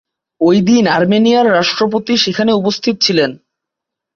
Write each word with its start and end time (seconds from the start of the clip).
ঐদিন 0.41 0.83
আর্মেনিয়ার 0.87 1.47
রাষ্ট্রপতি 1.51 2.13
সেখানে 2.17 2.51
উপস্থিত 2.53 2.95
ছিলেন। 3.01 3.31